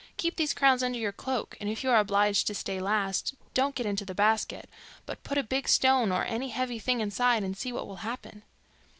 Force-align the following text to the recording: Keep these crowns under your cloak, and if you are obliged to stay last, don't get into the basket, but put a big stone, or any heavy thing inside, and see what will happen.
Keep 0.17 0.37
these 0.37 0.55
crowns 0.55 0.81
under 0.81 0.97
your 0.97 1.11
cloak, 1.11 1.55
and 1.61 1.69
if 1.69 1.83
you 1.83 1.91
are 1.91 1.99
obliged 1.99 2.47
to 2.47 2.55
stay 2.55 2.79
last, 2.79 3.35
don't 3.53 3.75
get 3.75 3.85
into 3.85 4.03
the 4.03 4.15
basket, 4.15 4.67
but 5.05 5.23
put 5.23 5.37
a 5.37 5.43
big 5.43 5.67
stone, 5.69 6.11
or 6.11 6.25
any 6.25 6.49
heavy 6.49 6.79
thing 6.79 7.01
inside, 7.01 7.43
and 7.43 7.55
see 7.55 7.71
what 7.71 7.85
will 7.85 7.97
happen. 7.97 8.41